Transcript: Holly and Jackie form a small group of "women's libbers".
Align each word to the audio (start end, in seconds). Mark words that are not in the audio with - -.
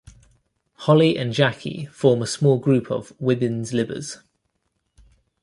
Holly 0.77 1.15
and 1.15 1.31
Jackie 1.31 1.85
form 1.93 2.23
a 2.23 2.25
small 2.25 2.57
group 2.57 2.89
of 2.89 3.13
"women's 3.19 3.71
libbers". 3.71 4.17